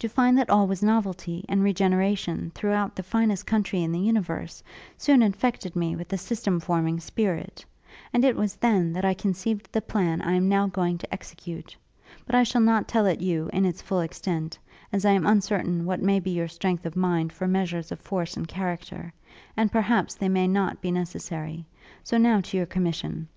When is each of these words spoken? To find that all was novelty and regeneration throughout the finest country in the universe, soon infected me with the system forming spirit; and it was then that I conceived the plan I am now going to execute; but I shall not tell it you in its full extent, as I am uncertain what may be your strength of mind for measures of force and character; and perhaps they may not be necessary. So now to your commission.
To 0.00 0.08
find 0.08 0.36
that 0.36 0.50
all 0.50 0.66
was 0.66 0.82
novelty 0.82 1.44
and 1.48 1.62
regeneration 1.62 2.50
throughout 2.56 2.96
the 2.96 3.04
finest 3.04 3.46
country 3.46 3.84
in 3.84 3.92
the 3.92 4.00
universe, 4.00 4.64
soon 4.98 5.22
infected 5.22 5.76
me 5.76 5.94
with 5.94 6.08
the 6.08 6.18
system 6.18 6.58
forming 6.58 6.98
spirit; 6.98 7.64
and 8.12 8.24
it 8.24 8.34
was 8.34 8.56
then 8.56 8.92
that 8.94 9.04
I 9.04 9.14
conceived 9.14 9.70
the 9.72 9.80
plan 9.80 10.22
I 10.22 10.32
am 10.32 10.48
now 10.48 10.66
going 10.66 10.98
to 10.98 11.12
execute; 11.14 11.76
but 12.26 12.34
I 12.34 12.42
shall 12.42 12.62
not 12.62 12.88
tell 12.88 13.06
it 13.06 13.20
you 13.20 13.48
in 13.52 13.64
its 13.64 13.80
full 13.80 14.00
extent, 14.00 14.58
as 14.92 15.04
I 15.04 15.12
am 15.12 15.24
uncertain 15.24 15.84
what 15.84 16.02
may 16.02 16.18
be 16.18 16.30
your 16.32 16.48
strength 16.48 16.84
of 16.84 16.96
mind 16.96 17.32
for 17.32 17.46
measures 17.46 17.92
of 17.92 18.00
force 18.00 18.36
and 18.36 18.48
character; 18.48 19.12
and 19.56 19.70
perhaps 19.70 20.16
they 20.16 20.28
may 20.28 20.48
not 20.48 20.80
be 20.80 20.90
necessary. 20.90 21.64
So 22.02 22.18
now 22.18 22.40
to 22.40 22.56
your 22.56 22.66
commission. 22.66 23.28